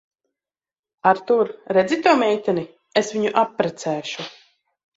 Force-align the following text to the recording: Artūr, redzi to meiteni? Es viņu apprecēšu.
Artūr, 1.11 1.51
redzi 1.77 2.01
to 2.09 2.15
meiteni? 2.23 2.65
Es 3.05 3.15
viņu 3.19 3.37
apprecēšu. 3.45 4.31